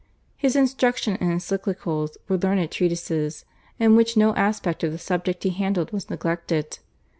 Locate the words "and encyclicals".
1.21-2.17